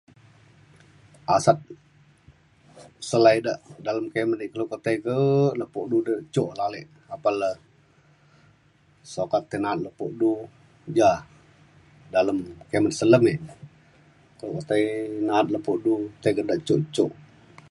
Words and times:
asep 1.35 1.57
selai 3.09 3.37
de 3.45 3.53
dalem 3.85 4.05
kimet 4.13 4.39
e 4.43 4.47
kelo 4.51 4.65
ketai 4.71 4.97
ke 5.05 5.15
lepo 5.59 5.79
du 5.91 5.97
de 6.07 6.13
cuk 6.33 6.49
ale 6.65 6.81
apan 7.15 7.33
le 7.41 7.49
sukat 9.13 9.43
tai 9.49 9.59
na’at 9.63 9.79
lepo 9.85 10.05
du 10.19 10.31
ja 10.97 11.09
dalem 12.13 12.39
kimet 12.69 12.93
selem 12.99 13.23
e. 13.33 13.35
kelo 14.39 14.53
tai 14.69 14.83
na’at 15.27 15.47
lepo 15.53 15.71
du 15.85 15.93
tai 16.21 16.33
ke 16.37 16.43
da 16.49 16.55
cuk 16.67 16.81
cuk 16.95 17.11